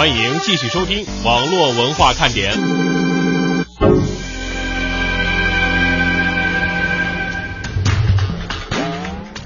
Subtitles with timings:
[0.00, 2.54] 欢迎继续收听网络文化看点。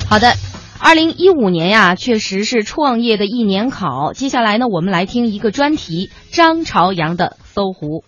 [0.08, 0.32] 好的，
[0.78, 4.12] 二零一五年呀，确实是创业的一年考。
[4.12, 8.04] 接下来呢，我们来听一个专题：张朝阳的搜狐。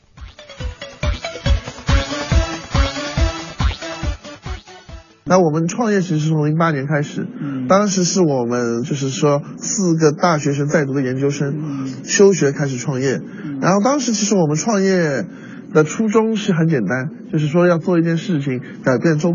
[5.28, 7.26] 那我们创业其实是从零八年开始，
[7.68, 13.20] 当时是我们就是说四个大学生在读的研究生休学开始创业，
[13.60, 15.26] 然后当时其实我们创业
[15.74, 19.32] 的初衷是很简单，就是说要做一件事情改变周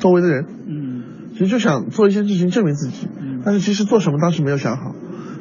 [0.00, 3.06] 周围的人，嗯，其实就想做一些事情证明自己，
[3.44, 4.92] 但是其实做什么当时没有想好，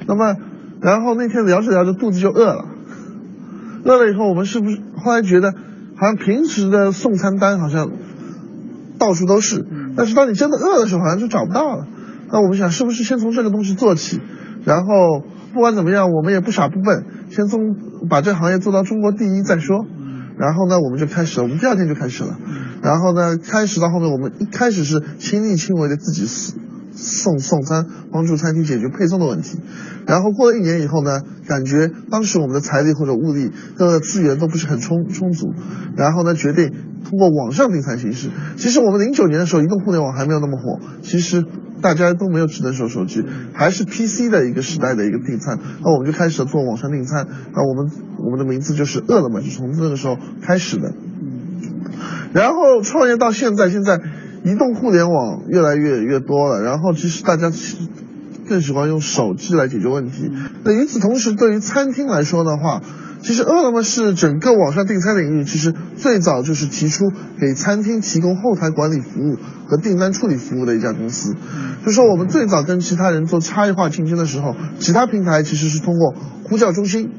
[0.08, 0.36] 那么
[0.80, 2.66] 然后那天聊着聊着肚子就饿了，
[3.84, 5.56] 饿了以后我们是不是后来觉得
[5.96, 7.90] 好像平时的送餐单好像
[8.98, 9.66] 到处都是。
[9.96, 11.88] 但是当你真的饿的时候，好像就找不到了。
[12.32, 14.20] 那我们想，是不是先从这个东西做起？
[14.66, 15.24] 然后
[15.54, 17.60] 不管怎么样，我们也不傻不笨，先从
[18.10, 19.86] 把这行业做到中国第一再说。
[20.38, 22.38] 然后呢，我们就开始了，我们第二天就开始了。
[22.82, 26.60] 然后呢，开始到后面，我们一开始是亲力亲为的自己送
[26.94, 29.60] 送送餐，帮助餐厅解决配送的问题。
[30.08, 35.54] 然后过了一年以后呢，感觉当时我们的财力或者物力的资源都不是很充充足。
[35.96, 36.72] 然后呢，决定。
[37.08, 41.46] 通过网上订餐形式，其实我们零九年的时候，移动互联网还没有那么火，其实
[41.82, 50.92] 大家都没有智能手手机，还是 PC 的一个时代的一个订餐，那我们就开始做网上订餐，那我们我们的名字就是饿了么，就从那个时候开始的。
[52.34, 54.02] 然后创业到现在，现在
[54.44, 57.50] 移动互联网越来越越多了，然后其实大家
[58.48, 60.32] 更喜欢用手机来解决问题。
[60.64, 62.82] 那与此同时，对于餐厅来说的话，
[63.22, 69.38] 其实饿了么是整个网上订餐领域，其实最早就是提出给餐厅提供后台管理服务
[69.68, 71.36] 和订单处理服务的一家公司。
[71.86, 77.10] 就说我们最早跟其他人做差异化竞争的时候，其他平台其实是通过呼叫中心，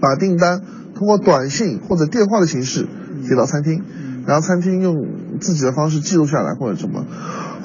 [0.00, 0.60] 把订单
[0.94, 2.86] 通过短信或者电话的形式
[3.28, 3.82] 给到餐厅，
[4.26, 4.94] 然后餐厅用
[5.40, 7.06] 自己的方式记录下来或者什么。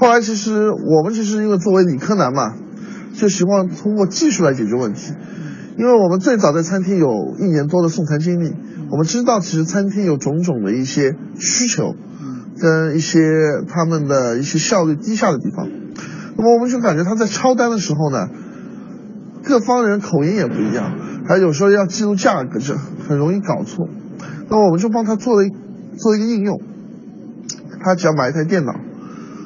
[0.02, 2.56] 后来其实我们其实因为作为理科男嘛，
[3.14, 5.14] 就希望通过技术来解决问题。
[5.78, 8.52] 因为我们最早在餐厅有一年多的送餐经历，
[8.90, 11.94] 我们知道其实餐厅有种种的一些需求，
[12.60, 13.20] 跟一些
[13.68, 15.70] 他们的一些效率低下的地方，
[16.36, 18.28] 那么我们就感觉他在抄单的时候呢，
[19.44, 20.98] 各方人口音也不一样，
[21.28, 22.76] 还有时候要记录价格，这
[23.08, 23.88] 很容易搞错。
[24.50, 25.52] 那我们就帮他做了一
[25.96, 26.60] 做一个应用，
[27.84, 28.74] 他只要买一台电脑，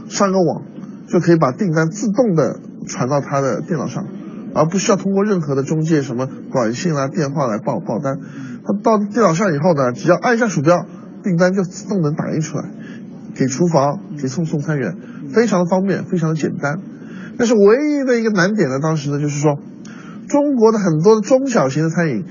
[0.07, 0.63] 上个网，
[1.07, 4.05] 就可以把订单自动的传到他的电脑上。
[4.57, 8.17] 而不需要通过任何的中介，什么短信啊、电话来报报单。
[8.63, 10.85] 他到电脑上以后呢，只要按一下鼠标，
[11.21, 12.63] 订单就自动能打印出来，
[13.35, 14.95] 给厨房、给送送餐员，
[15.33, 16.79] 非常的方便，非常的简单。
[17.37, 19.59] 但是唯一的一个难点呢，当时呢就是说，
[20.29, 22.23] 中国的很多中小型的餐饮，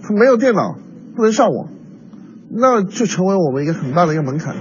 [0.00, 0.78] 它没有电脑，
[1.16, 1.70] 不能上网，
[2.54, 4.54] 那就成为我们一个很大的一个门槛。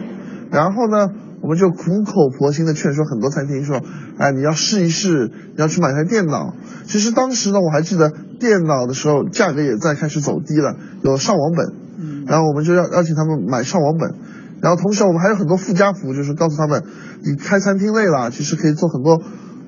[0.50, 1.09] 然后呢？
[1.39, 3.79] 我们就苦口婆心的劝说很多餐厅说，
[4.17, 6.55] 哎，你要试一试，你要去买台电脑。
[6.87, 14.15] 其实当时呢，我还记得电脑的时候价格也在开始走低了，有上网本，嗯然后我们就要邀请他们买上网本，
[14.61, 16.83] 然后同时我们还有很多附加服务，就是告诉他们，
[17.23, 19.21] 你开餐厅累了，其实可以做很多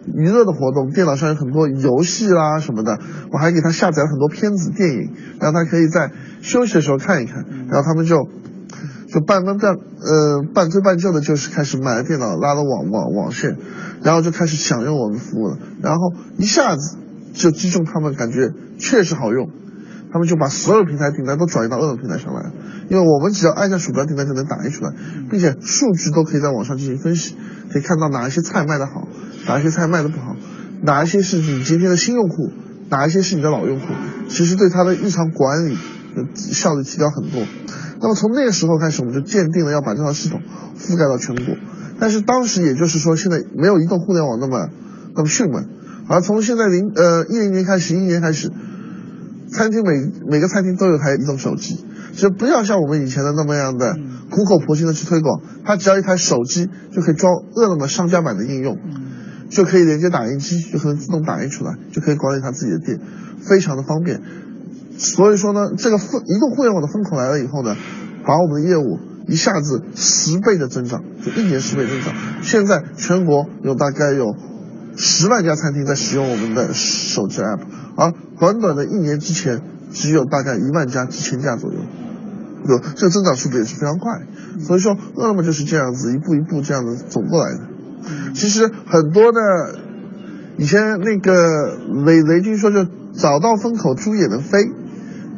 [0.07, 2.99] 娱乐的活动，电脑上有很多游戏啦什么的，
[3.31, 8.27] 我还给他下载了很多片子电影，让他可以在休息的时候看一看，然后他们就。
[9.11, 13.57] 就半分半呃半推半就的，就是开始买了电脑，拉了网网网线，
[14.03, 16.97] 然后就开始享用我们服务了，然后一下子
[17.33, 19.49] 就击中他们，感觉确实好用，
[20.13, 22.51] 他们就把所有平台订单都转移到饿了么平台上来了，
[22.89, 24.93] 因为我们只要按下鼠标，订单就能打印出来，
[25.29, 27.35] 并且数据都可以在网上进行分析，
[27.71, 29.07] 可以看到哪一些菜卖的好，
[29.47, 30.35] 哪一些菜卖的不好，
[30.83, 32.51] 哪一些是你今天的新用户，
[32.89, 33.87] 哪一些是你的老用户，
[34.27, 35.75] 其实对他的日常管理
[36.15, 37.41] 的效率提高很多。
[38.01, 40.41] 那么从那个时候开始，我们就鉴定了要把这套系统
[40.77, 41.55] 覆盖到全国。
[41.99, 44.69] 但是当时也就是说，现在没有移动互联网那么
[45.15, 45.67] 那么迅猛。
[46.07, 48.51] 而从现在零呃一零年开始，一年开始，
[49.51, 53.97] 餐厅每每个餐厅都有台移动手机，就不要像我们以前的那么样的
[54.31, 55.41] 苦口婆心的去推广。
[55.65, 58.77] 它只要一台手机就可以装饿了么商家版的应用，
[59.49, 62.99] 就可以连接打印机，就可能自动打印出来，就可以管理他自己的店，
[63.41, 64.21] 非常的方便。
[64.99, 67.73] 所以说呢，这个风移动互联网的风口来了以后呢，
[68.25, 72.13] 把我们的业务一下子十倍的增长，就一年十倍增长。
[72.41, 74.35] 现在全国有大概有
[74.97, 77.61] 十万家餐厅在使用我们的手机 app，
[77.95, 79.61] 而短短的一年之前，
[79.93, 81.79] 只有大概一万家、几千家左右，
[82.67, 84.11] 有这个增长速度也是非常快。
[84.59, 87.61] 所以说，饿了么就是这样子一步一步这样子走过来的。
[88.33, 89.39] 其实很多的
[90.57, 92.85] 以前那个雷雷军说就。
[93.11, 94.59] 找到风口，猪也能飞，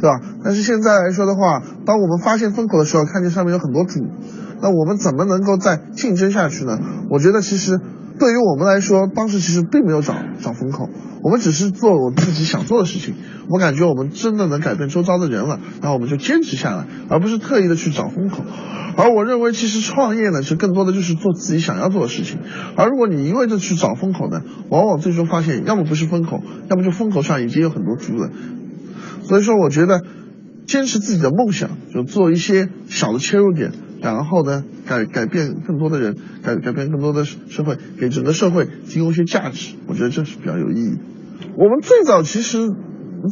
[0.02, 0.20] 对吧？
[0.44, 4.00] 但是现在来说的话，当我们发现风口的时候，看见上面有很多猪，
[4.62, 6.80] 那我们怎么能够再竞争下去呢？
[7.12, 7.80] 我觉得其实
[8.20, 10.90] 对于我们来说，当时其实并没有找找风口，
[11.24, 13.14] 我们只是做我自己想做的事情。
[13.48, 18.44] 我感觉我们真的能改变周遭的人了，那我们就坚持下来，而不是特意的去找风口。
[18.98, 22.40] 而我认为，其实创业呢，其实更多的就是做自己想要做的事情。
[22.76, 28.30] 而如果你一味的去找风口呢，往往最终发现，要么不是风口，要么就风口上已经有很多猪了。
[29.32, 30.02] 所以说，我觉得
[30.68, 39.78] 坚持自己的梦想，就做一些小的切入点，然后呢，改改变更多的人，改改变更多的社会，给整个社会提供一些价值。
[39.88, 40.98] 我觉得这是比较有意义。
[41.56, 42.58] 我们最早其实，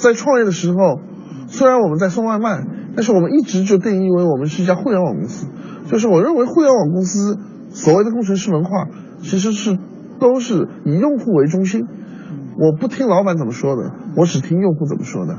[0.01, 1.01] 在创业的时候，
[1.49, 2.65] 虽然我们在送外卖。
[2.95, 5.47] 但是我们一直就定义为我们是一家互联网公司，
[5.89, 7.37] 就是我认为互联网公司
[7.69, 8.87] 所谓的工程师文化，
[9.21, 9.77] 其实是
[10.19, 11.85] 都是以用户为中心。
[12.57, 15.37] 我不听老板怎么说的，我只听用户怎么说的。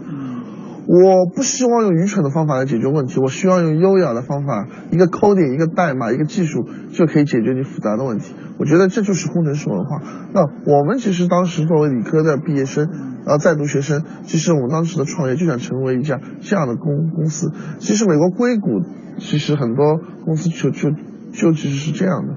[0.92, 8.34] 我不希望用愚蠢的方法来解决问题，我希望用优雅的方法，一个 coding，一个代码，一个技术就可以解决你复杂的问题。
[8.58, 10.02] 我觉得这就是工程师文化。
[10.34, 12.88] 那我们其实当时作为理科的毕业生，
[13.24, 17.52] 呃，在读学生，其实我们当时的创业就想成为一家这样的公公司。
[17.78, 18.82] 其实美国硅谷，
[19.20, 20.90] 其实很多公司就就
[21.32, 22.34] 就其实是这样的。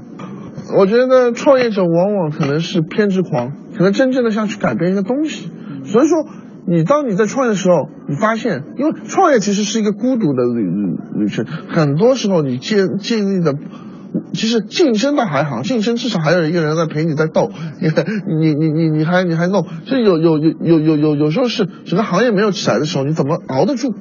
[0.78, 5.52] 我觉得创业者往往可能是偏执狂，可能真正的想去改变一个东西，
[5.86, 6.24] 所以说。
[6.66, 13.56] 你当你在创业的时候，你发现，因为创业其实是一个孤独的旅旅旅程，很多时候你建建立的，
[14.34, 17.52] 其实竞争倒还好，竞争至少还有一个人在陪你在斗，
[18.28, 23.94] 你你你你还你还弄，就有有有有有有有时候是整个行业没有起来的时候，你怎么熬得住？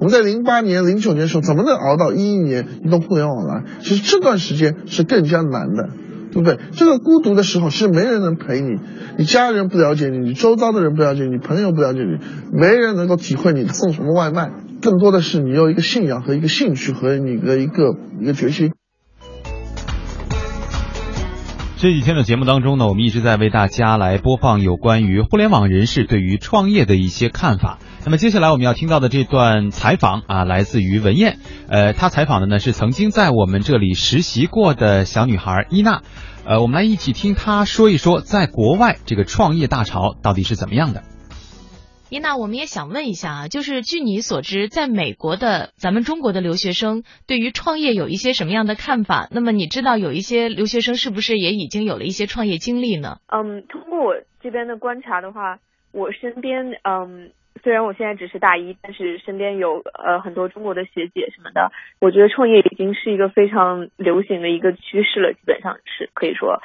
[0.00, 3.62] 我们在零八年、零九年的时候，怎么能熬到一一年移动互联网来？
[3.80, 5.90] 其实这段时间是更加难的。
[6.32, 6.58] 对不对？
[6.72, 8.80] 这个孤独的时候，其实没人能陪你，
[9.18, 12.18] 你家人不了解你，你周遭的人不了解你，朋友不了解你，
[12.58, 14.50] 没人能够体会你送什么外卖。
[14.80, 18.72] 更多的是你有一个信仰和一个兴趣和你的一个一个决心。
[21.76, 27.78] 这几天的节目当中呢，我们一直在为大家来播放有关于互联网人士对于创业的一些看法。
[28.04, 31.38] 那么接下来我们要听到的这段采访啊，来自于文燕，
[31.68, 36.02] 呃，她采访的呢是曾经在我们这里实习过的小女孩伊娜，
[36.44, 41.04] 呃，我们来一起听她说一说在国外这个创业大潮到底是怎么样的。
[42.10, 49.28] 伊娜，我们也想问一下啊，就是据你所知，在美国的咱们中国的留学生对于创业有一些什么样的看法？
[49.30, 53.18] 那么你知道有一些留学生是不是也已经有了一些创业经历呢？
[53.28, 55.60] 嗯，通过我这边的观察的话，
[55.92, 57.30] 我身边嗯。
[57.62, 61.70] 虽然我现在只是大一，但是身边有呃很多中国的学姐什么的，
[62.00, 66.60] 我觉得创业已经是一个非常流行的一个趋势了，基本上是可以说，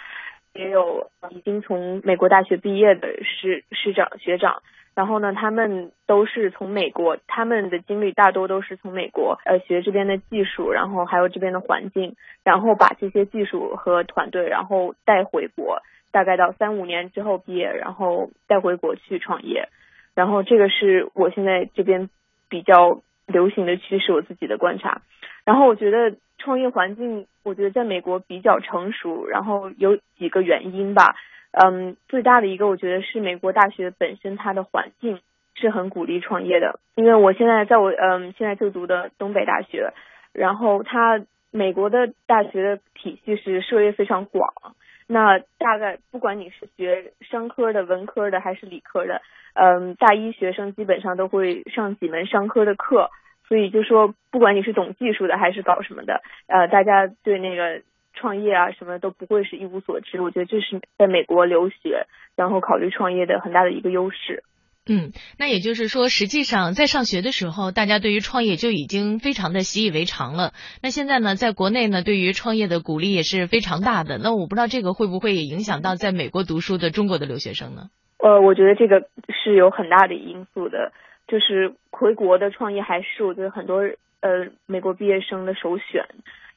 [0.54, 4.64] 也有已经从美国大学毕业的师师长学长，
[4.96, 19.70] 然后呢，他们都是从美国，他们的经历大多都是从美国呃学这边的技术，然后还有这边的环境，然后把这些技术和团队然后带回国，大概到三五年之后毕业，然后带回国去创业。
[20.18, 22.10] 然后这个是我现在这边
[22.50, 25.04] 比较流行的趋势，我自己的观察。
[25.46, 29.28] 然后我觉得创业环境，我觉得在美国比较成熟。
[29.28, 31.16] 然后有几个原因吧，
[31.52, 35.20] 嗯，最大的一个我觉得是美国大学本身它的环境
[35.54, 36.80] 是很鼓励创业的。
[36.96, 39.94] 因为我现在在我嗯现在就读的东北大学，
[40.34, 41.22] 然后它
[41.52, 44.52] 美国的大学的体系是涉猎非常广。
[45.10, 49.22] 那大概不管你是学商科的、文科的还是理科的，
[49.60, 53.10] 嗯，大一学生基本上都会上几门商科的课，
[53.48, 57.82] 所以就说不管你是懂技术的还是搞什么的，呃，大家对那个
[58.14, 60.22] 创业啊什么都不会是一无所知。
[60.22, 64.44] 我觉得这是在美国留学然后考虑创业的很大的一个优势。
[64.90, 70.54] 嗯，那也就是说，实际上在上学的时候，大家对于创业就已经非常的习以为常了。
[70.82, 74.18] 那现在呢，在国内呢，对于创业的鼓励也是非常大的。
[74.18, 77.90] 那我不知道这个会不会也影响到在美国读书的中国的留学生呢？
[78.20, 80.92] 呃，我觉得这个是有很大的因素的，
[81.28, 83.82] 就是回国的创业还是我觉得很多
[84.22, 86.06] 呃美国毕业生的首选。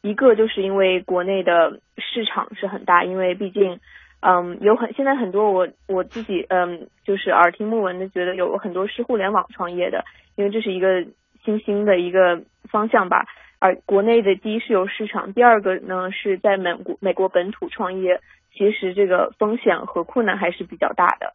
[0.02, 3.80] 一个就是因为国内的市场是很大，因为毕竟。
[4.22, 10.04] 嗯，有很现在很多我我自己嗯，就是耳听目闻的，觉得有很多是互联网创业的，
[10.36, 11.06] 因为这是一个
[11.42, 13.24] 新兴的一个方向吧。
[13.58, 18.20] 而国内的第一是有市场，第二个呢是在美国美国本土创业，
[18.52, 21.32] 其实这个风险和困难还是比较大的。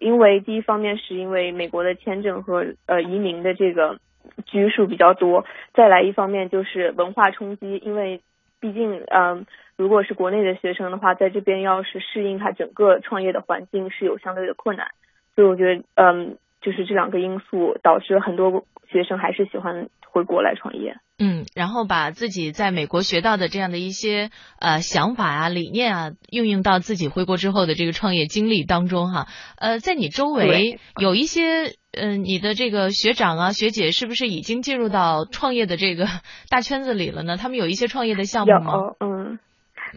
[0.00, 3.98] 因为第一方面是因为美国的签证和呃移民的这个
[4.46, 5.44] 拘束比较多，
[5.74, 8.20] 再来一方面就是文化冲击，因为
[8.60, 9.46] 毕竟嗯。
[9.74, 14.88] 如果是国内的学生的话，在这边要是适应他整个创业的环境是有相对的困难，
[15.34, 20.94] 所以我觉得，嗯，就是这两个因素导致很多学生还是喜欢回国来创业。
[21.24, 29.26] 嗯，然后把自己在美国学到的这样的一些呃想法啊、理念啊，运用到自己回国之后的这个创业经历当中哈。
[29.56, 36.06] 呃，在你周围有一些呃你的这个学长啊、学姐，是不是已经进入到创业的这个
[36.50, 37.36] 大圈子里了呢？
[37.36, 38.72] 他们有一些创业的项目吗？
[38.72, 39.38] 有，嗯，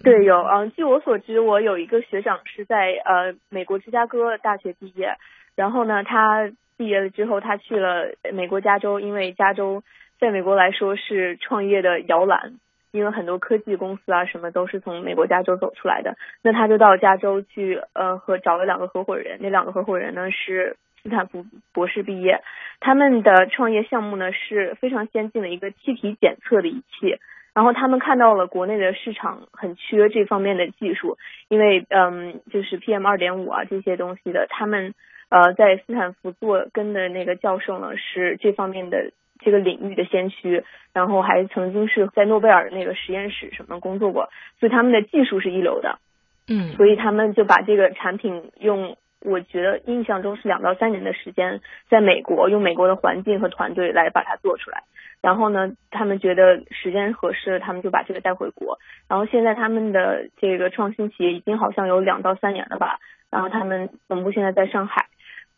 [0.03, 5.17] 对，有，嗯，据我所知，我有一个学长是在呃美国芝加哥大学毕业，
[5.55, 9.81] 然后呢，他毕业了之后，他去了美国加州，因为加州。
[10.19, 12.53] 在美国来说是创业的摇篮，
[12.91, 16.15] 因为很多科技公司啊什么都是从美国加州走出来的。
[16.41, 19.39] 那他就到加州去，呃，和找了两个合伙人。
[19.41, 22.41] 那两个合伙人呢是斯坦福博士毕业，
[22.79, 27.19] 他们的创业项目呢是非常先进的一个气体检测的仪器。
[27.53, 31.17] 然后他们看到了国内的市场很缺这方面的技术，
[31.49, 34.93] 因为嗯，就是 PM 二点五啊这些东西的，他们
[35.29, 39.11] 呃在斯坦福做跟的那个教授呢是这方面的。
[39.45, 45.99] 这个领域的先驱，然后还曾经是在诺贝尔那个实验室什么工作过，所以他们的技术是一流的。
[46.47, 54.83] 嗯，所以他们就把这个产品用，我觉得印象中是两到三年的时间，在美国用美国的环境和团队来把它做出来。
[55.21, 58.79] 然后呢，他们觉得时间合适，他们就把这个带回国。
[59.07, 62.97] 然后现在他们的这个创新企业已经好像有两到三年了吧。
[63.31, 65.07] 然后他们总部现在在上海。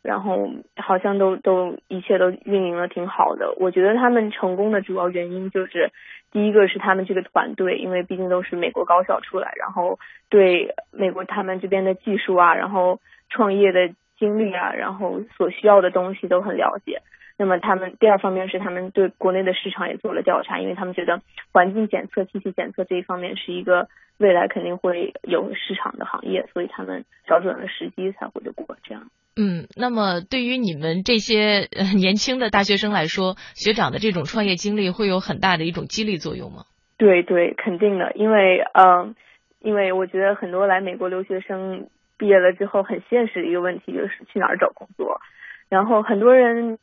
[0.03, 5.91] 然后好像都都一切都运营的挺好的，我觉得他们成功的主要原因就是，
[6.31, 9.99] 第一个是他们这个团队，因为毕竟都是美国高校出来，然后
[10.29, 12.99] 对美国他们这边的技术啊，然后
[13.29, 17.01] 创业的经历啊，然后所需要的东西都很了解。
[17.39, 29.03] 那么他们第二方面是他们对国内的市场也做了调查，因为他们觉得环境检测、气体检测这一方面是一个未来肯定会有市场的行业，所以他们找准了时机才回的国这样。
[29.37, 36.63] 嗯，那么对于你们这些 年轻的大学生来说，学长的这种创业经历会有很大的一种激励作用吗？
[36.97, 39.15] 对对，肯定的，因为嗯，
[39.59, 45.21] 因为我觉得很多来美国留学生毕业了之后，很现实的一个问题就是去哪儿找工作，
[45.69, 46.79] 然后很多人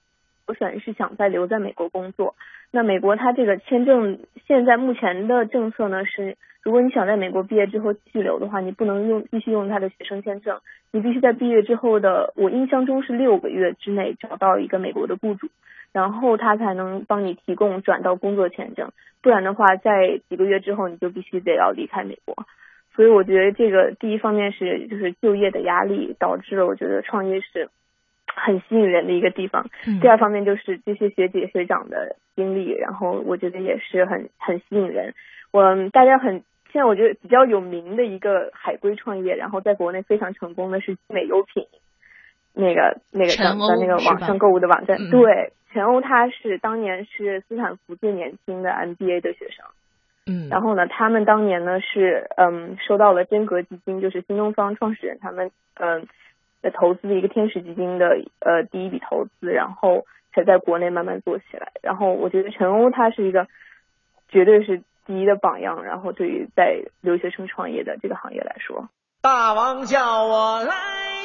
[0.47, 2.35] 我选是想再留在美国工作。
[2.71, 10.61] 那美国它这个签证现在目前的政策呢是，如果你想在美国毕业之后继续留的话，你不能用继续用他的学生签证，
[10.91, 15.49] 你必须在毕业之后的我印象中是六个月之内找到一个美国的雇主，
[15.93, 18.91] 然后他才能帮你提供转到工作签证，
[19.23, 22.35] 不然的话在几个月之后你就必须得要离开美国。
[22.95, 27.71] 所以我觉得这个第一方面是就是就业的压力导致了我觉得创业是。
[28.27, 29.69] 很吸引人的一个地方。
[30.01, 35.15] 第二方面就是这些学姐学长的经历，然后我觉得也是很很吸引人。
[35.53, 41.67] 我大家很现在我觉得比较有名的一个海归创业，然后在国内非常成功的是美优品，
[42.53, 44.99] 那个那个在那个网上购物的网站。
[45.11, 49.65] 对，全欧他是当年是斯坦福最年轻的 MBA 的学生。
[50.27, 50.49] 嗯。
[50.49, 56.07] 然后呢，他们当年呢是嗯收到了真格基金，就是新东方创始人他们嗯。
[56.71, 61.73] 投资的一个天使基金的呃第一笔投资，然后才在国内慢慢做起来。
[61.83, 63.47] 然后我觉得陈欧他是一个
[64.29, 65.85] 绝对是第一的榜样。
[65.85, 68.89] 然后对于在留学生创业的这个行业来说，
[69.23, 70.75] 大王叫我来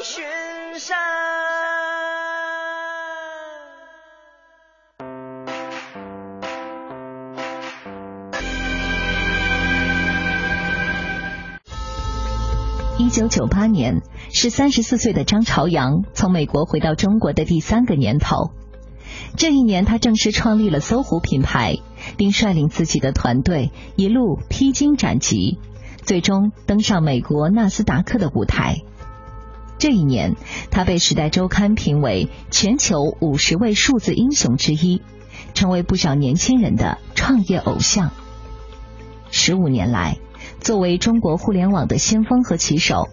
[0.01, 0.23] 巡
[0.75, 1.88] 山。
[12.99, 18.51] 一九九八年是三十四岁的张朝阳从美国回到中国的第三个年头。
[19.37, 21.77] 这一年，他正式创立了搜狐品牌，
[22.17, 25.59] 并率领自己的团队一路披荆斩棘，
[26.03, 28.81] 最终登上美国纳斯达克的舞台。
[29.77, 30.35] 这一年，
[30.69, 35.01] 他被《时代周刊》评为全球五十位数字英雄之一，
[35.53, 38.11] 成为不少年轻人的创业偶像。
[39.31, 40.17] 十五年来。
[40.59, 43.09] 作为中国互联网的先锋和旗手，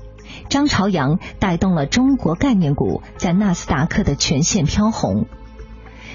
[0.48, 5.26] 张朝阳带动了中国概念股在纳斯达克的全线飘红。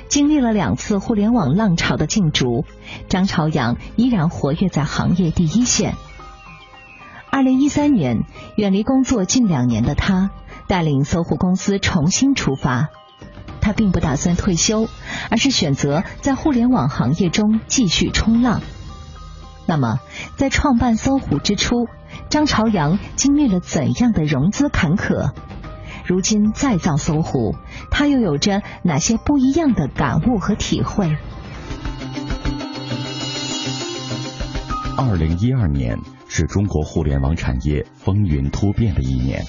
[0.08, 2.66] 经历了两次互联网浪潮的竞逐，
[3.08, 5.96] 张朝阳依然活跃在行业第一线。
[7.32, 8.26] 二零一三年，
[8.58, 10.32] 远离工作近两年的他，
[10.68, 12.90] 带领搜狐公司重新出发。
[13.62, 14.90] 他并不打算退休，
[15.30, 18.62] 而是选择在互联网行业中继续冲浪。
[19.72, 20.02] 那么，
[20.36, 21.88] 在创办搜狐之初，
[22.28, 25.32] 张朝阳经历了怎样的融资坎坷？
[26.06, 27.56] 如今再造搜狐，
[27.90, 31.16] 他又有着哪些不一样的感悟和体会？
[34.98, 35.98] 二零一二年
[36.28, 39.42] 是中国互联网产业风云突变的一年，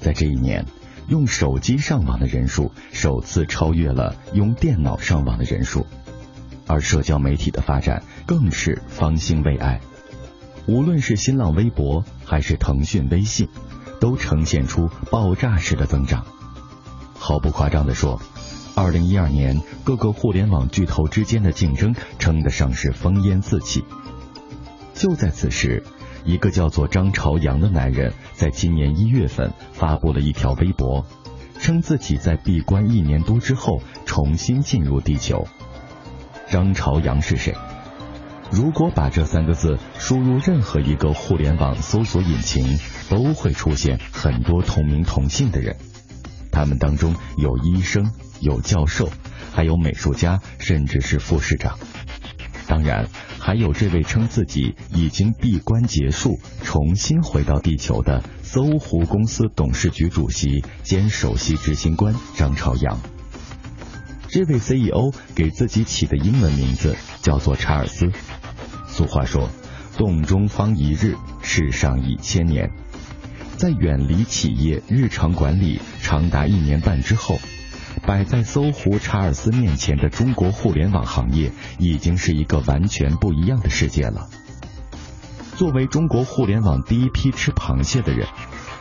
[0.00, 0.66] 在这一年，
[1.06, 5.86] 用手机上网的人数首次超越了用电脑上网的人数，
[6.68, 9.80] 而社交媒体的发展更是方兴未艾。
[10.68, 13.48] 无论是新浪微博还是腾讯微信，
[14.00, 16.26] 都呈现出爆炸式的增长。
[17.18, 18.20] 毫不夸张地说，
[18.76, 23.82] 二零一二年各个互联网巨头之间的竞争称得上是烽烟四起。
[24.94, 25.82] 就在此时，
[26.24, 31.06] 一个叫做张朝阳的男人在今年一月份发布了一条微博，
[31.58, 35.48] 称自己在闭关一年多之后重新进入地球。
[36.50, 37.54] 张朝阳是谁？
[38.50, 42.78] 如果把这三个字输入任何一个互联网搜索引擎，
[43.10, 45.76] 都会出现很多同名同姓的人。
[46.50, 49.10] 他们当中有医生、有教授，
[49.52, 51.78] 还有美术家，甚至是副市长。
[52.66, 62.98] 当然，还有这位称自己已经闭关结束、重新回到地球的搜狐公司董事局主席兼首席执行官张朝阳。
[64.28, 68.12] 这位 CEO 给自己起的英文名字叫做查尔斯。
[68.86, 69.48] 俗话说
[69.96, 72.70] ：“洞中方一日，世上已千年。”
[73.56, 77.38] 在远离企业日常管理长达一年半之后，
[78.06, 84.28] 摆在搜狐查尔斯面前的中国互联网行业已经是一个完全不一样的世界了。
[85.56, 88.28] 作为中国互联网第一批吃螃蟹的人，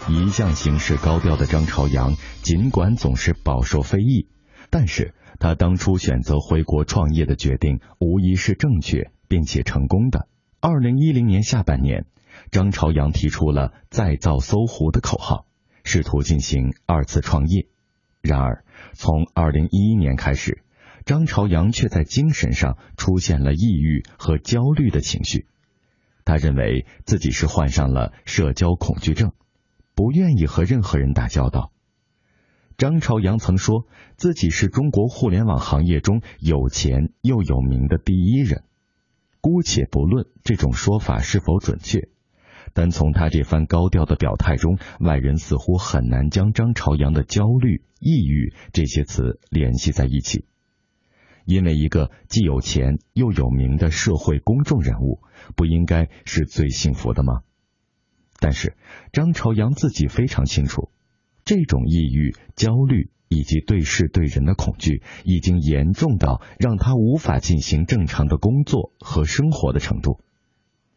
[0.09, 4.27] 一向行事高调的张朝阳，尽管总是饱受非议，
[4.69, 9.11] 但是他当初选择回国创业的决定，无疑是正确。
[9.29, 10.29] 并且成功的。
[10.61, 12.05] 二零一零年下半年，
[12.49, 15.45] 张朝阳提出了“再造搜狐”的口号，
[15.83, 17.67] 试图进行二次创业。
[18.21, 20.63] 然而，从二零一一年开始，
[21.03, 25.45] 张朝阳却在精神上出现了抑郁和焦虑的情绪。
[26.23, 29.33] 他认为自己是患上了社交恐惧症，
[29.93, 31.71] 不愿意和任何人打交道。
[32.77, 38.65] 张朝阳曾说自己是中国互联网行业中有钱又有名的第一人。
[39.41, 42.07] 姑且不论这种说法是否准确，
[42.73, 50.45] 但从他这番高调的表态中，外人似乎很难将张朝阳的焦虑、抑郁这些词联系在一起。
[51.45, 55.21] 因为一个既有钱又有名的社会公众人物，
[55.55, 57.41] 不应该是最幸福的吗？
[58.39, 58.77] 但是
[59.13, 60.91] 张朝阳自己非常清楚，
[61.47, 63.09] 这种抑郁、焦虑。
[63.29, 70.21] 以及对事对人的恐惧，已经严重到让他无法进行正常的工作和生活的程度。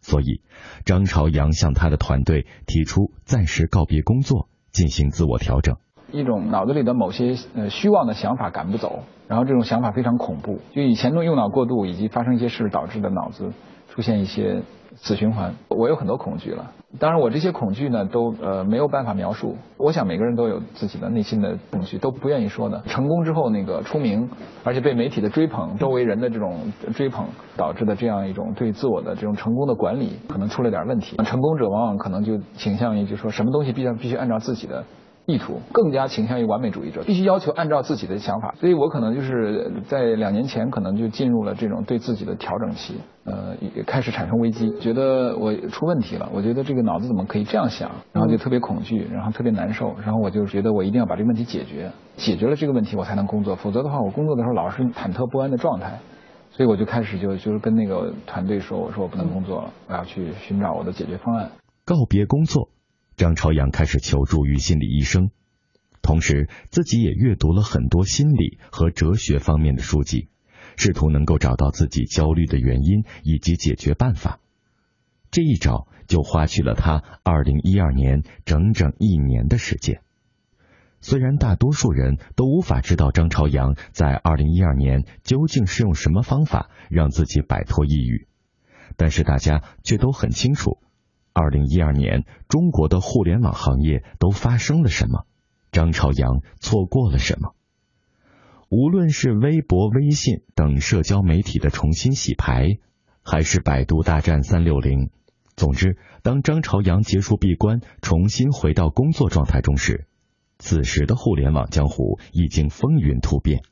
[0.00, 0.40] 所以，
[0.84, 5.78] 张朝阳向他的团队提出暂时告别工作，进行自我调整。
[6.12, 13.52] 一种脑子里的某些呃虚妄的想法赶不走，然后这种想法非常恐怖，就以前的用脑过度以及发生一些事导致的脑子
[13.88, 14.62] 出现一些。
[14.96, 16.72] 死循环，我有很多恐惧了。
[16.98, 19.56] 当然，我这些恐惧呢，都呃没有办法描述。
[19.76, 22.82] 我想每个人都有自己的内心的恐惧，都不愿意说的。
[22.86, 24.28] 成功之后那个出名，
[24.64, 27.24] 而且被媒体的追捧，周围人的这种追捧，
[27.56, 31.16] 导致的这样一种对自我的这种成功的管理，可能出了点问题。
[31.18, 34.84] 成功者往往可能就倾向于就说什么东西必须必须按照自己的。
[35.30, 55.98] 意图更加倾向于完美主义者，必须要求按照自己的想法，所以我可能就是在两年前可能就进入了这种对自己的调整期，呃，也开始产生危机，觉得我出问题了，我觉得这个脑子怎么可以这样想，然后就特别恐惧，然后特别难受，然后我就觉得我一定要把这个问题解决，解决了这个问题我才能工作，否则的话我工作的时候老是忐忑不安的状态，
[56.50, 61.50] 所以我就开始就就是跟那个团队说，我说我不能工作了，我要去寻找我的解决方案，
[61.84, 62.68] 告别工作。
[63.20, 65.30] 张朝阳开始求助于心理医生，
[66.00, 70.30] 同时自己也阅读了很多心理和哲学方面的书籍，
[70.78, 74.40] 试图能够找到自己焦虑的原因以及解决办法。
[75.30, 80.00] 这一找就花去了他二零一二年整整一年的时间。
[81.02, 88.28] 虽然大多数人都无法知道张朝阳在二零一二年究竟是用什么方法让自己摆脱抑郁，
[88.96, 90.78] 但是大家却都很清楚。
[91.40, 95.24] 二零一二年，中国的互联网行业都发生了什么？
[95.72, 97.54] 张朝阳错过了什么？
[98.68, 102.76] 无论是微博、微信等社交媒体的重新洗牌，
[103.22, 105.08] 还是百度大战三六零，
[105.56, 110.06] 总之，当张朝阳结束闭关，重新回到工作状态中时，
[110.58, 113.62] 此时的互联网江湖已经风云突变。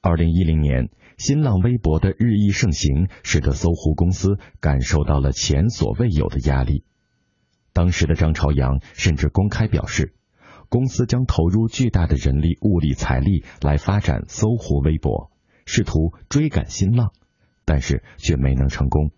[0.00, 0.90] 二零一零年。
[1.18, 6.84] 新浪微博的日益盛行，使得搜狐公司感受到了前所未有的压力。
[7.72, 10.14] 当时的张朝阳甚至公开表示，
[10.68, 15.32] 公司将投入巨大的人力、物力、财力来发展搜狐微博，
[15.66, 17.10] 试图追赶新浪，
[17.64, 19.10] 但是却没能成功。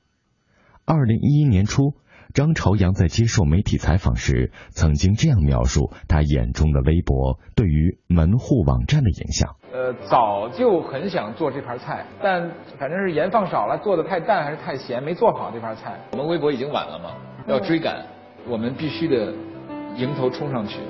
[0.86, 1.96] 二零一一年初，
[2.32, 9.56] 张朝阳在接受媒体采访时，曾经这样描述他眼中的微博对于门户网站的影响。
[9.72, 15.96] 呃，早就很想做这盘菜，但反正是盐放少了，做的太淡还是太咸，没做好这盘菜。
[16.10, 17.10] 我们微博已经晚了嘛，
[17.46, 18.02] 要追赶，
[18.48, 19.32] 我们必须得
[19.96, 20.80] 迎头冲上去，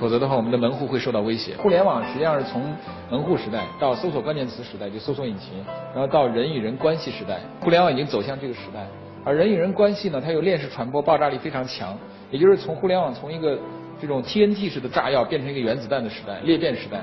[0.00, 1.54] 否则的话，我们的门户会受到威胁。
[1.58, 2.62] 互联网实际上是从
[3.10, 8.86] 门户时代到搜索关键词时代，就搜索引擎，然后到人与人关系时代，互联网已经走向这个时代。
[9.22, 11.94] 而人与人关系呢，它有链式传播，爆炸力非常强，
[12.30, 13.58] 也就是从互联网从一个
[14.00, 17.00] 这种 TNT 式的炸药变成一个原子弹的时代，裂变时代。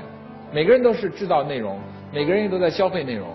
[0.52, 1.78] 每个人都是制造内容，
[2.12, 3.28] 每个人也都在消费内容，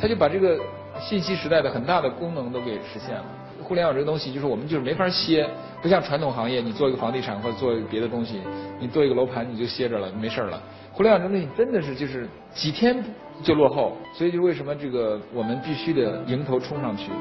[0.00, 0.58] 他就把这个
[0.98, 3.24] 信息时代的很大的功能都给实现了。
[3.62, 5.48] 互联网这个东西就是我们就是没法歇，
[5.80, 8.40] 不像传统行业，你做一个房地产或者做别的东西，
[8.80, 10.60] 你做一个楼盘你就歇着了，没事了。
[10.92, 13.00] 互联网这东西真的是就是几天
[13.44, 17.12] 就落后，所以就为什么这个我们必须得迎头冲上去。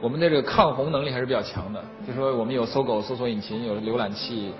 [0.00, 4.52] 我们的这个抗洪能力还是比较强的，就说我们有搜狗搜索引擎，有浏览器，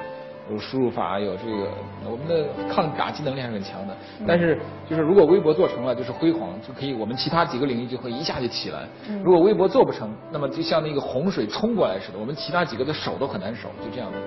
[0.51, 1.69] 有输入法，有这个
[2.05, 3.97] 我们的抗打击能力还是很强的。
[4.27, 4.59] 但是
[4.89, 8.89] 就是如果微博做成了，就是辉煌，就可以我们其他几个领域就会一下就起来。
[9.25, 14.19] 如果微博做不成，那么就像那个洪水冲过来似的，我们其他几个的手都很难守，就这样的。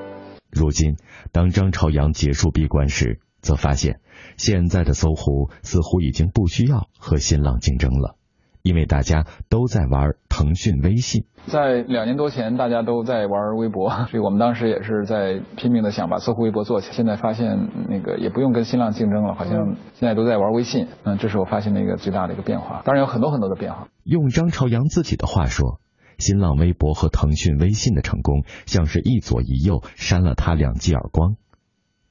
[0.51, 0.95] 如今，
[1.31, 3.99] 当张朝阳结束闭关时，则发现
[4.38, 8.17] 现在的搜狐似乎已经不需要和新浪竞争了。
[8.63, 16.93] 因为大家都在玩腾讯微信，在两年多前，大家都在玩微博，所以我们当时也是在拼命的想把搜狐微博做起来。
[16.93, 20.88] 现在发现那个也不用跟新浪竞争了，好像现在都在玩微信。
[21.04, 22.84] 嗯，这是我发现的一个最大的一个变化。
[22.86, 23.88] 当然有很多很多的变化。
[24.04, 25.80] 用张朝阳自己的话说，
[26.19, 31.36] 新浪微博和腾讯微信的成功，像是一左一右扇了他两记耳光。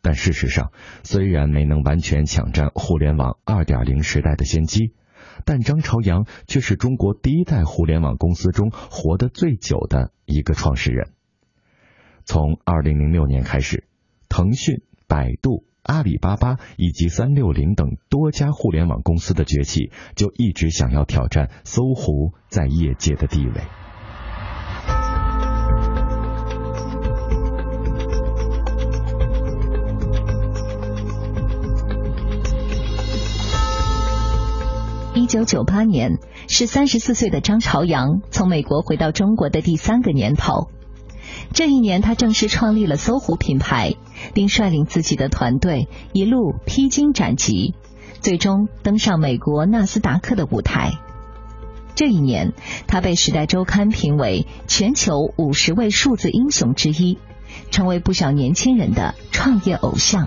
[0.03, 0.73] 但事实上，
[1.05, 4.95] 虽然没能完全抢占互联网二点零时代的先机。
[5.44, 11.11] 但张朝阳却是中国第一代互联网公司中活得最久的一个创始人。
[12.24, 13.85] 从二零零六年开始，
[14.29, 23.62] 腾讯、百度、阿里巴巴以及三六零等多家互联网公司的崛起，就一直想要挑战搜狐在业界的地位。
[35.31, 40.69] 九九八年是三十四岁的张朝阳从美国回到中国的第三个年头。
[41.53, 43.95] 这一年，他正式创立了搜狐品牌，
[44.35, 47.77] 并率领自己的团队一路披荆斩棘，
[48.21, 50.95] 最终登上美国纳斯达克的舞台。
[51.95, 52.53] 这一年，
[52.88, 57.19] 他被《时代周刊》评为全球五十位数字英雄之一，
[57.71, 60.27] 成为不少年轻人的创业偶像。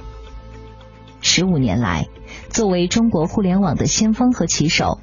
[1.23, 2.07] 十五年来。
[2.49, 4.99] 作为中国互联网的先锋和旗手，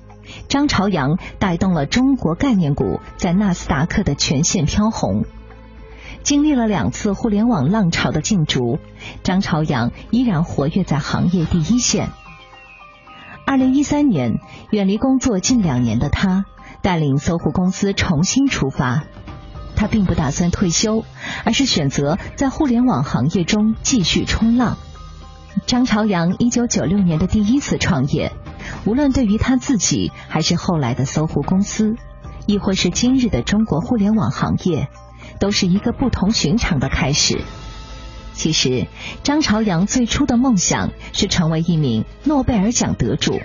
[0.47, 5.25] 张朝阳带动了中国概念股在纳斯达克的全线飘红。
[6.23, 8.79] 经历了两次互联网浪潮的竞逐，
[9.25, 12.11] 张朝阳依然活跃在行业第一线。
[13.47, 14.39] 二零一三年，
[14.71, 16.45] 远离工作近两年的他，
[16.83, 19.05] 带领搜狐公司重新出发。
[19.75, 21.05] 他并不打算退休，
[21.45, 24.77] 而是选择在互联网行业中继续冲浪。
[25.67, 28.33] 张朝阳一九九六年的第一次创业，
[28.85, 31.97] 无论对于他自己，还是后来的搜狐公司，
[32.47, 34.89] 亦或是今日的中国互联网行业，
[35.39, 37.41] 都是一个不同寻常的开始。
[38.33, 38.87] 其实，
[39.23, 43.41] 张朝阳最初的梦想是成为一名诺贝尔奖得主。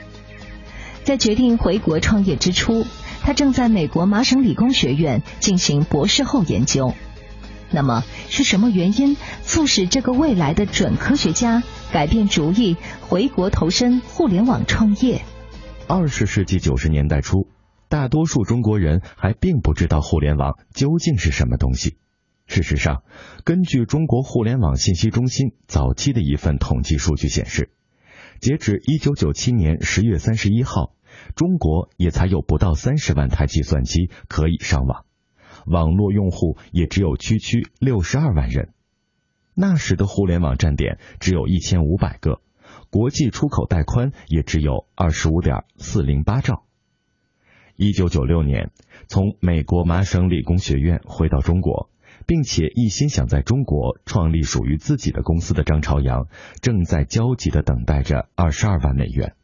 [1.03, 2.85] 在决定回国创业之初，
[3.21, 6.93] 他正在美国麻省理工学院进行博士后研究。
[7.71, 11.61] 那么，是什么原因促使这个未来的准科学家？
[11.95, 15.21] 改变主意，回国投身互联网创业。
[15.87, 17.47] 二十世纪九十年代初，
[17.87, 21.95] 大多数中国人还并不知道互联网究竟是什么东西。
[22.47, 23.03] 事实上，
[23.45, 27.71] 根据中国互联网信息中心早期的一份统计数据显示，
[28.41, 30.95] 截止一九九七年十月三十一号，
[31.33, 35.05] 中国也才有不到三十万台计算机可以上网，
[35.65, 38.73] 网络用户也只有区区六十二万人。
[39.57, 42.41] 那时的互联网站点只有一千五百个，
[42.89, 46.65] 国际出口带宽也只有二十五点四零八兆。
[47.77, 48.71] 一九九六年，
[49.07, 51.89] 从美国麻省理工学院回到中国，
[52.27, 56.27] 并且一心想在中国创立属于自己的公司的张朝阳，
[56.61, 59.35] 正在焦急的等待着二十二万美元，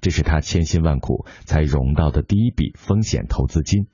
[0.00, 3.86] 这是他千辛万苦才融到的第一笔风险投资金。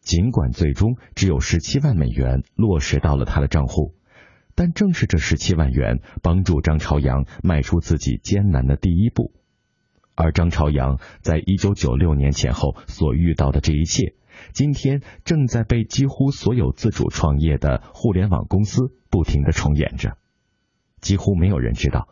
[0.00, 3.97] 尽管最终只有十七万美元落实到了他的账户。
[4.58, 9.32] 但正是这十七万元，帮助张朝阳迈出自己艰难的第一步。
[10.16, 14.14] 而张朝阳在一九九六年前后所遇到的这一切，
[14.52, 20.16] 今天正在被几乎所有自主创业的互联网公司不停的重演着。
[21.00, 22.08] 几乎没有人知道，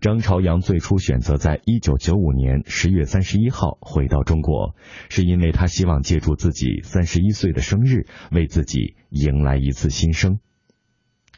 [0.00, 4.74] 张朝阳最初选择在一九九五年十月三十一号回到中国，
[5.10, 10.40] 是因为他希望借助自己三十一岁的生日，为自己迎来一次新生。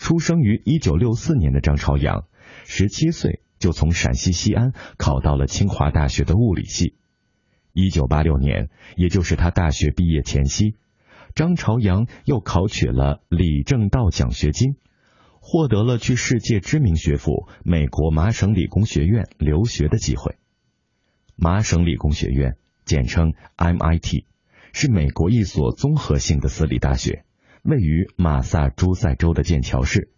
[0.02, 2.26] 出生于一九六四年的张朝阳，
[2.64, 6.96] 十七岁就从陕西西安考到了清华大学的物理系。
[7.72, 10.74] 一九八六年，也就是他大学毕业前夕，
[11.36, 14.74] 张朝阳又考取了李政道奖学金。
[15.38, 20.36] 获得了去世界知名学府美国麻省理工学院留学的机会。
[21.36, 24.24] 麻省理工学院简称 MIT，
[24.72, 27.24] 是美国一所综合性的私立大学，
[27.62, 30.10] 位于马萨诸塞州的剑桥市。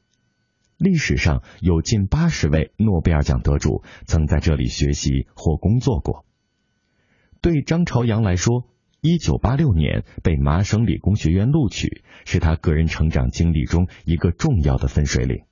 [0.76, 6.24] 历史上有近八十位诺贝尔奖得主曾在这里学习或工作过。
[7.40, 8.66] 对张朝阳来说，
[9.00, 15.44] 一九八六年被麻省理工学院录取，是他个人成长经历中一个重要的分水岭。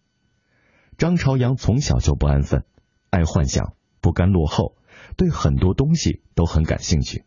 [0.97, 2.65] 张朝阳从小就不安分，
[3.11, 4.77] 爱幻想，不甘落后，
[5.17, 7.25] 对很多东西都很感兴趣。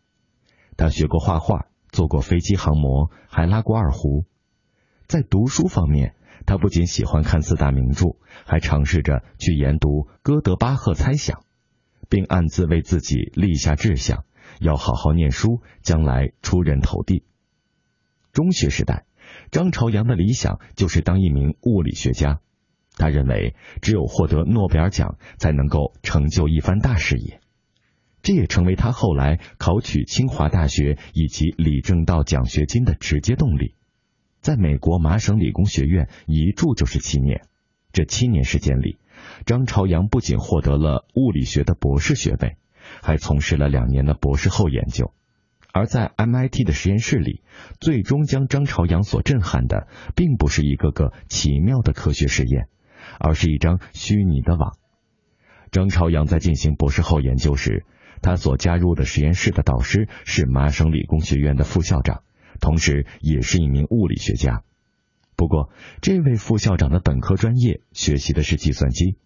[0.76, 4.24] 他学过画画，做过飞机航模，还拉过二胡。
[5.06, 6.14] 在读书方面，
[6.46, 11.44] 他不仅喜欢看四大名著，还尝试着去研读哥德巴赫猜想，
[12.08, 14.24] 并暗自为自己立下志向。
[14.60, 17.24] 要好好念书，将来出人头地。
[18.32, 19.04] 中学时代，
[19.50, 22.40] 张朝阳的理想就是当一名物理学家。
[22.96, 27.40] 他认为，只有获得诺贝尔奖，才能够成就一番大事业。
[28.22, 33.74] 这也成为他后来考取清华大学以及李政道奖学金的直接动力。
[34.46, 37.48] 在美国麻省理工学院一住就是七年，
[37.92, 38.96] 这七年时间里，
[39.44, 42.56] 张朝阳不仅获得了物理学的博士学位。
[43.02, 45.12] 还从事了两年的博士后研究，
[45.72, 47.42] 而在 MIT 的实验室里，
[47.80, 52.68] 最终将张朝阳所震撼的，并不是一个个奇妙的科学实验，
[53.18, 54.76] 而是一张虚拟的网。
[55.72, 57.84] 张朝阳在进行博士后研究时，
[58.22, 62.22] 他所加入的实验室的导师是麻省理工学院的副校长，
[62.60, 64.62] 同时也是一名物理学家。
[65.36, 69.16] 不过，这位副校长的本科专业学习的是计算机。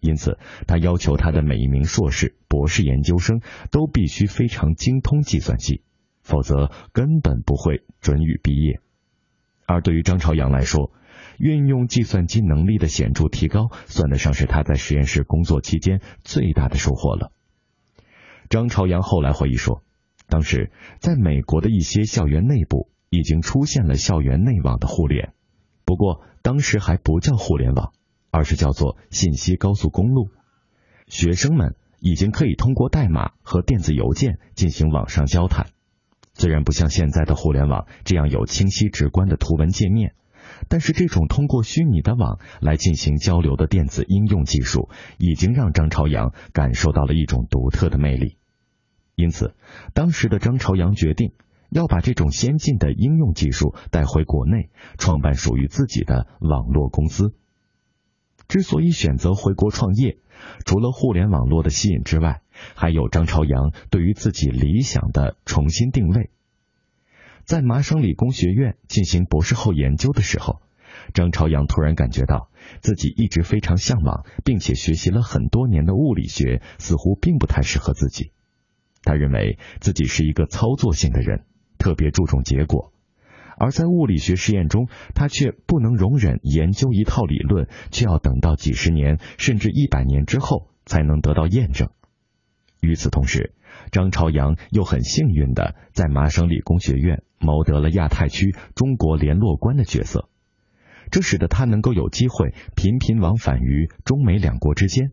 [0.00, 5.82] 因此，他要求他的每一名硕士、博士研究生都必须非常精通计算机，
[6.22, 8.80] 否则根本不会准予毕业。
[9.66, 10.90] 而对于张朝阳来说，
[11.38, 17.30] 运用计算机能力的显著提高，算得上是他在实验室工作期间最大的收获了。
[18.48, 19.82] 张朝阳后来回忆说，
[20.30, 25.34] 当时在美国的一些校园内部已经出现了校园内网的互联，
[25.84, 27.92] 不过当时还不叫互联网。
[28.32, 30.28] 而是叫做信息高速公路，
[31.08, 35.66] 学生们已经可以通过代码和电子邮件进行网上交谈。
[36.34, 40.14] 虽然不像现在的互联网这样有清晰直观的图文界面，
[40.68, 44.88] 但是这种通过虚拟的网来进行交流的电子应用技术，
[45.18, 48.39] 已经让张朝阳感受到了一种独特的魅力。
[49.20, 49.54] 因此，
[49.94, 51.32] 当时的张朝阳决定
[51.68, 57.34] 要把这种先进的应用技术带回国内，创办属于自己的网络公司。
[58.48, 60.18] 之所以选择回国创业，
[60.64, 62.40] 除了互联网络的吸引之外，
[62.74, 66.30] 还有张朝阳对于自己理想的重新定位。
[67.44, 70.62] 在麻省理工学院进行博士后研究的时候，
[71.14, 72.48] 张朝阳突然感觉到
[72.80, 78.32] 自己一直非常向往并且学习了很多年的物理学似乎并不太适合自己。
[79.10, 81.44] 他认为自己是一个操作性的人，
[81.78, 82.92] 特别注重结果。
[83.58, 91.88] 而在物理学实验中，他却不能容忍研究一套理论，却要等到几十年甚至一百年之后才能得到验证。
[92.80, 93.52] 与此同时，
[93.90, 100.28] 张朝阳又很幸运的在麻省理工学院谋得了亚太区中国联络官的角色，
[101.10, 105.10] 这使得他能够有机会频频往返于中美两国之间。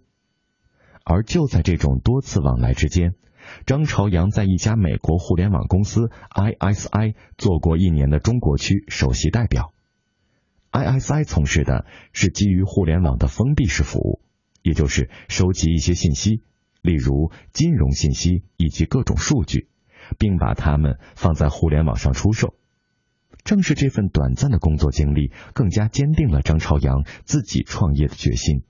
[1.03, 3.15] 而就在这种多次往来之间，
[3.65, 9.73] 张朝阳在一家美国互联网公司 ISI 做过一年的中国区首席代表。
[10.71, 14.21] ISI 从事的是基于互联网的封闭式服务，
[14.61, 16.43] 也就是收集一些信息，
[16.81, 19.69] 例如金融信息以及各种数据，
[20.19, 22.53] 并把它们放在互联网上出售。
[23.43, 28.63] 正是这份短暂的工作经历，更加坚定了张朝阳自己创业的决心。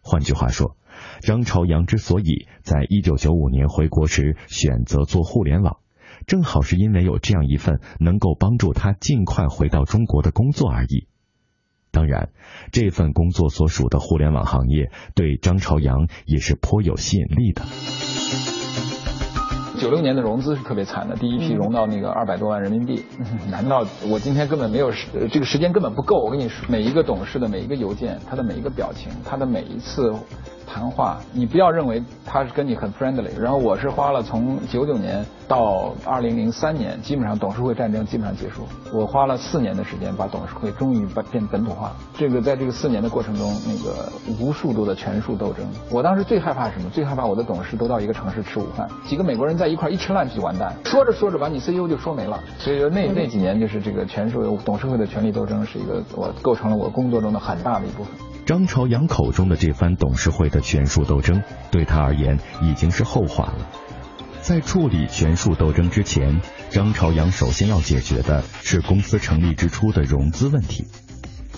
[0.00, 0.76] 换句话说。
[1.20, 5.78] 张朝阳之所以在一九九五年回国时选择做互联网，
[6.26, 11.06] 正好是因为有这样一份能够帮助他尽快回到中国的工作而已。
[11.92, 12.28] 当然，
[12.72, 17.62] 这份工作所属的互联网行业对张朝阳也是颇有吸引力的。
[19.78, 23.04] 九六年的融资是特别惨的，第一批融到那个二百多万人民币。
[23.50, 26.16] 难道我今天根本没有时这个时间根本不够？
[26.16, 30.12] 我跟你说，每一个董事的每一个邮件，他的每一个表情，他的每一次。
[30.66, 33.38] 谈话，你不要认为他是跟你很 friendly。
[33.38, 38.66] 然后我是花了从九九年到二零零三年，基本上董事会战争基本上结束。
[38.92, 41.92] 我花了四年的时间把董事会终于把变本土化。
[42.16, 45.64] 这个在这个四年的过程中，那个无数多的权术斗争。
[45.90, 46.90] 我当时最害怕什么？
[46.90, 50.74] 最害怕我的董事都到一个城市吃午饭，几个美国人在一块一吃饭就完蛋。
[50.84, 52.38] 说着说着把你 CEO 就说没了。
[52.58, 58.12] 所以说那那几年就是这个权术董事会的权力斗争是一个我构成了我工作中的很大的一部分。
[58.46, 63.68] 张朝阳口中的这番董事会的权术斗争，对他而言已经是后话了。
[64.40, 70.84] 在处理权术斗争之前，张朝阳首先要解决的是公司成立之初的融资问题。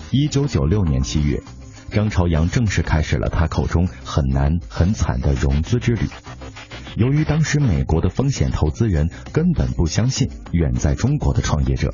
[0.09, 1.43] 一九九六年七月，
[1.91, 6.07] 张朝阳正式开始了他口中很难很惨的融资之旅。
[6.95, 11.93] 由于当时美国的风险投资人根本不相信远在中国的创业者，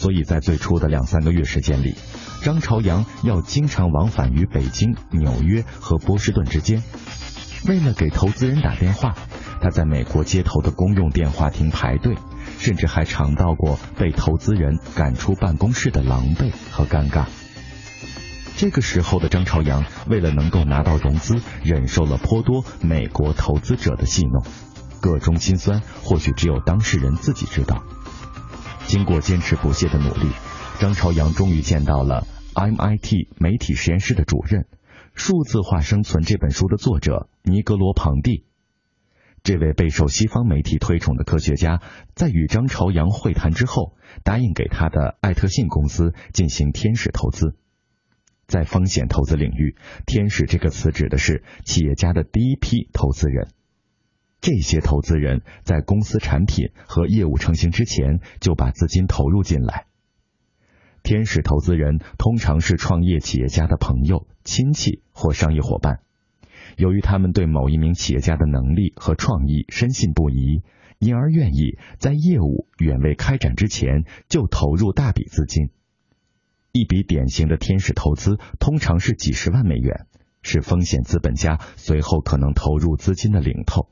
[0.00, 1.94] 所以在最初的两三个月时间里。
[2.42, 6.82] 张朝阳要经常往返于北京、纽约和波士顿之间。
[7.68, 9.14] 为了给投资人打电话，
[9.60, 12.16] 他在美国街头的公用电话亭排队，
[12.58, 17.26] 甚至还尝到过被投资人赶出办公室的狼狈和尴尬。
[18.56, 24.42] 这个时候的张朝阳，为了能够拿到融资，忍受了颇多美国投资者的戏弄，
[25.02, 27.82] 个中心酸，或许只有当事人自己知道。
[28.90, 30.32] 经过坚持不懈的努力。
[30.80, 34.62] 张朝阳终于见到了 MIT 媒体实验室的主任，
[35.14, 38.46] 《数字化生存》这本书的作者尼格罗·庞蒂。
[39.44, 41.80] 这位备受西方媒体推崇的科学家，
[42.16, 47.54] 在与张朝阳会谈之后，答应给他的艾特信公司进行天使投资。
[48.48, 53.50] 在风险投资领域，“天使”这个词指的是企业家的第一批投资人。
[54.40, 59.86] 这些投资人在公司产品和业务成型之前，就把资金投入进来。
[61.02, 66.00] 天使投资人通常是创业企业家的朋友、亲戚或商业伙伴。
[66.76, 70.62] 由于他们对某一名企业家的能力和创意深信不疑，
[70.98, 75.70] 因而愿意在业务远未开展之前就投入大笔资金。
[76.72, 80.06] 一笔典型的天使投资通常是几十万美元，
[80.42, 83.88] 是风险资本家随后可能投入资金的领头。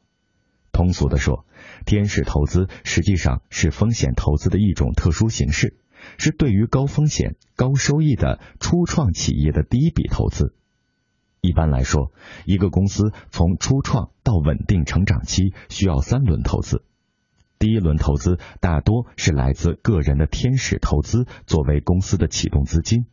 [0.72, 1.44] 通俗的说，
[1.86, 5.76] 天使投资实际上是风险投资的一种特殊形式。
[6.16, 10.54] 是对于高风险、高收益的初创企业的第一笔投资。
[11.40, 12.12] 一般来说，
[12.46, 16.84] 一个公司从初创到稳定成长期需要三轮投资。
[17.58, 23.06] 第一轮投资大多是来自个人的天使投资作为公司的启动资金。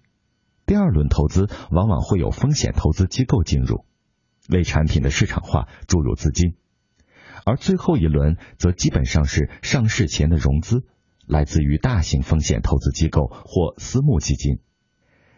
[0.68, 3.84] 第二轮投资往往会有风险投资机构进入，
[4.48, 6.54] 为产品的市场化注入资金。
[7.46, 10.84] 而最后一轮则基本上是上市前的融资。
[11.28, 14.60] 来自于大型风险投资机构或私募基金。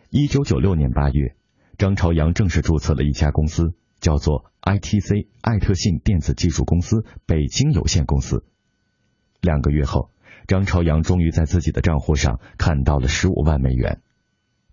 [0.10, 1.38] 一九九六年八月，
[1.78, 8.44] 张朝阳正式注册了一家公司，叫做 ITC 艾特信电子技术公司北京有限公司。
[9.40, 10.10] 两个月后，
[10.46, 14.02] 张朝阳终于在自己的账户上看到了十五万美元，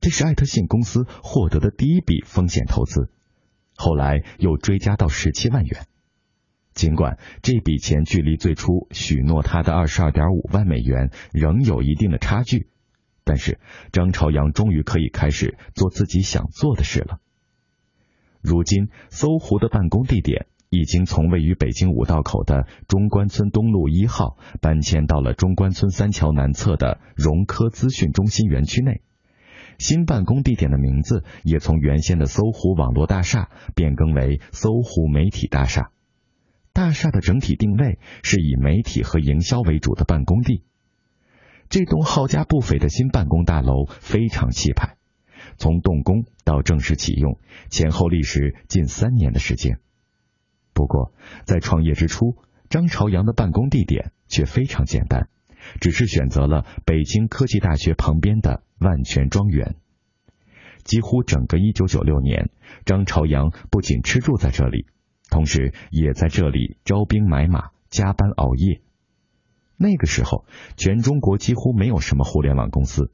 [0.01, 3.09] 这是艾特信公司获得的第一笔风险投资，
[3.77, 5.87] 后来又追加到十七万元。
[6.75, 12.69] 尽管这笔钱距离最初许诺他的二十二点五万美元仍有一定的差距，
[13.23, 13.61] 但是
[13.93, 17.21] 张朝阳终于可以开始做自己想做的事了。
[18.43, 29.01] 如今，搜狐的办公地点已经从位于北京五道口的中关村东路一号搬迁到了中关村三桥南侧的融科资讯中心园区内，
[29.79, 35.93] 新办公地点的名字也从原先的搜狐网络大厦变更为搜狐媒体大厦。
[36.75, 40.65] 大厦的整体定位是以媒体和营销为主的办公地。
[41.69, 44.97] 这栋耗价不菲的新办公大楼非常气派，
[45.57, 47.39] 从动工到正式启用
[47.71, 49.79] 前后历时近三年的时间。
[50.73, 51.13] 不过，
[51.45, 52.37] 在创业之初，
[52.69, 55.29] 张朝阳的办公地点却非常简单，
[55.81, 59.77] 只是选择了北京科技大学旁边的万泉庄园。
[60.83, 62.51] 几乎整个1996年，
[62.85, 64.87] 张朝阳不仅吃住在这里。
[65.31, 68.81] 同时，也在这里招兵买马、加班熬夜。
[69.77, 70.45] 那个时候，
[70.77, 73.11] 全中国几乎没有什么互联网公司。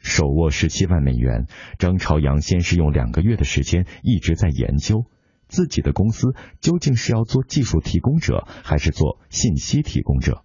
[0.00, 1.46] 手握十七万美元，
[1.78, 5.06] 张朝阳先是用两个月的时间一直在研究
[5.48, 6.28] 自己的公司
[6.60, 10.44] 究竟是要做技术提供者，还是做信息提供者。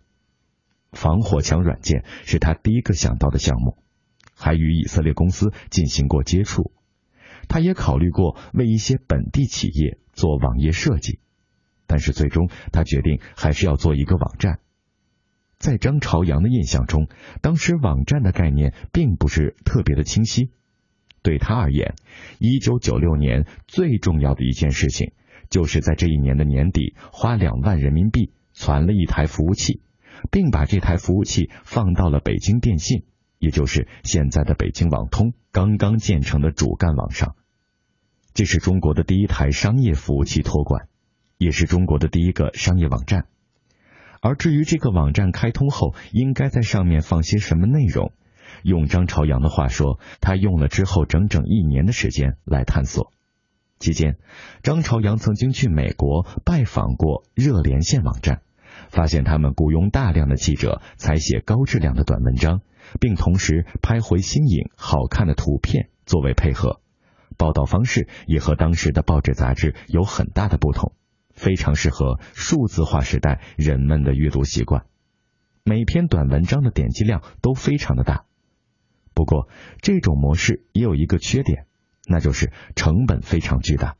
[0.93, 3.77] 防火墙软件是他第一个想到的项目，
[4.35, 6.71] 还与以色列公司进行过接触。
[7.47, 9.99] 他也考虑过为一些本地企业。
[10.13, 11.19] 做网页设计，
[11.87, 14.59] 但是最终他决定还是要做一个网站。
[15.57, 17.07] 在张朝阳的印象中，
[17.41, 20.51] 当时网站的概念并不是特别的清晰。
[21.23, 21.95] 对他而言，
[22.39, 25.13] 一九九六年最重要的一件事情，
[25.49, 29.81] 就是在这一年的年底，花两万人民币攒了一台服务器，
[30.29, 33.05] 并把这台服务器放到了北京电信，
[33.41, 37.35] 也就是现在的北京网通刚刚建成的主干网上。
[38.35, 40.87] 这是中国的第一台商业服务器托管，
[41.39, 43.25] 也是中国的第一个商业网站。
[44.21, 48.13] 而至于这个网站开通后应该在上面放些什么内容，
[48.63, 53.11] 用张朝阳的话说，他用了之后整整一年的时间来探索。
[53.79, 54.17] 期间，
[54.61, 58.43] 张朝阳曾经去美国拜访过热连线网站，
[58.89, 62.61] 发现他们雇佣大量的记者采写高质量的短文章，
[62.99, 66.81] 并同时拍回新颖好看的图片作为配合，
[67.37, 70.93] 报道方式也和当时的报纸杂志有很大的不同。
[71.33, 74.85] 非常适合数字化时代人们的阅读习惯，
[75.63, 78.25] 每篇短文章的点击量都非常的大。
[79.13, 79.47] 不过，
[79.81, 81.65] 这种模式也有一个缺点，
[82.05, 83.95] 那就是成本非常巨大，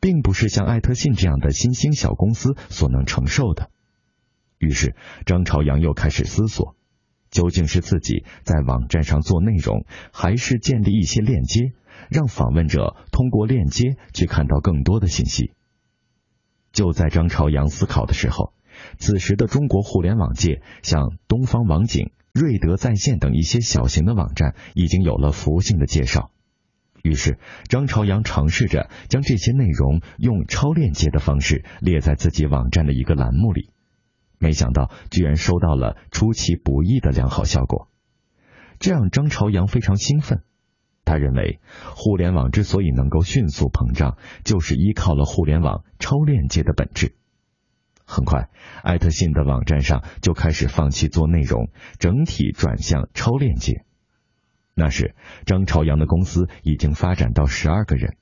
[0.00, 3.70] 并不是像爱特信这样的新兴小公司所能承受的。
[4.58, 6.75] 于是，张朝阳又开始思索，
[7.36, 11.72] 究竟是自己在网站上做内容，还是建立一些链接，
[12.08, 15.52] 让访问者通过链接去看到更多的信息。
[16.72, 18.54] 就在张朝阳思考的时候，
[18.96, 26.30] 此时的中国互联网界，像东方网景、瑞德在线等一些小型的网站，已经有了服务性的介绍。
[27.02, 33.68] 于是，张朝阳尝试着将这些内容用超链接的方式列在自己网站的一个栏目里，
[34.38, 37.88] 没想到居然收到了出其不意的良好效果，
[38.78, 40.42] 这让张朝阳非常兴奋。
[41.04, 41.60] 他认为，
[41.94, 47.14] 互联网之所以能够迅速膨胀，就是依靠了互联网超链接的本质。
[48.04, 48.50] 很快，
[48.82, 53.84] 艾特信的网站上就开始放弃做内容，整体转向超链接。
[54.74, 55.14] 那时，
[55.44, 58.16] 张朝阳的公司已经发展到十二个人，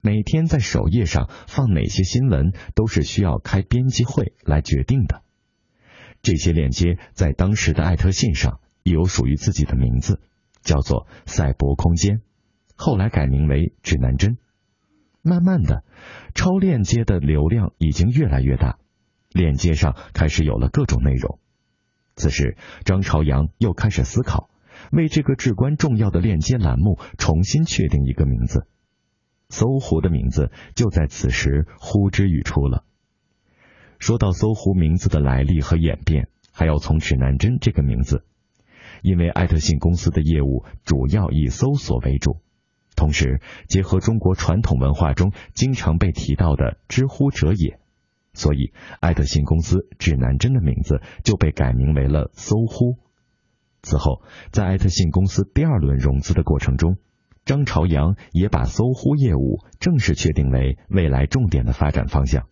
[0.00, 5.22] 每天在首页上放哪些新闻，都是需要开编辑会来决定的。
[6.22, 10.20] 这些链接在当时的艾特信上也有属于自己的名字，
[10.62, 12.20] 叫做“赛博空间”。
[12.76, 14.38] 后来改名为指南针。
[15.22, 15.84] 慢慢的，
[16.34, 18.78] 超链接的流量已经越来越大，
[19.30, 21.38] 链接上开始有了各种内容。
[22.14, 24.48] 此时，张朝阳又开始思考，
[24.92, 28.66] 为这个至关重要的链接栏目重新确定一个名字。
[29.50, 32.84] 搜狐的名字就在此时呼之欲出了。
[33.98, 38.24] 说到搜狐名字的来历和演变，还要从指南针这个名字，
[39.02, 42.40] 因为艾特信公司的业务主要以搜索为主。
[42.96, 47.78] 同时，结合中国传统文化中经常被提到的“知乎者也”，
[48.34, 52.98] 所以爱特信公司指南针的名字就被改名为了搜狐。
[53.82, 56.96] 此后，在爱特信公司第二轮融资的过程中，
[57.44, 62.48] 张朝阳也把搜狐业务正式确定为未来重点的发展方向。